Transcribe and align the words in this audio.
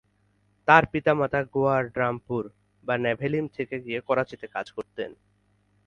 তার 0.67 0.83
পিতামাতা 0.91 1.39
গোয়ার 1.53 1.83
ড্রামপুর/ন্যাভেলিম 1.87 3.45
থেকে 3.47 3.75
গিয়ে 3.79 3.99
করাচিতে 4.01 4.45
কাজ 4.47 4.67
করতেন। 4.71 5.11